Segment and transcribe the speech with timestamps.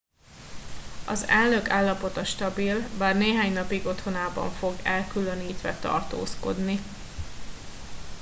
[1.07, 6.79] az elnök állapota stabil bár néhány napig otthonában fog elkülönítve tartózkodni